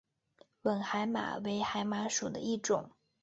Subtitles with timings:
[0.63, 2.89] 吻海马为海马属的一种。